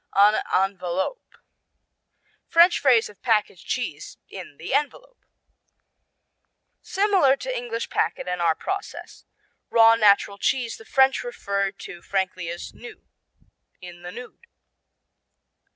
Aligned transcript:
"En 0.17 0.33
enveloppe" 0.51 1.37
French 2.47 2.79
phrase 2.79 3.07
of 3.07 3.21
packaged 3.21 3.67
cheese, 3.67 4.17
"in 4.27 4.57
the 4.57 4.73
envelope." 4.73 5.19
Similar 6.81 7.37
to 7.37 7.55
English 7.55 7.87
packet 7.91 8.27
and 8.27 8.41
our 8.41 8.55
process. 8.55 9.25
Raw 9.69 9.93
natural 9.95 10.39
cheese 10.39 10.77
the 10.77 10.85
French 10.85 11.23
refer 11.23 11.69
to 11.71 12.01
frankly 12.01 12.49
as 12.49 12.73
nu, 12.73 13.03
"in 13.79 14.01
the 14.01 14.11
nude." 14.11 14.47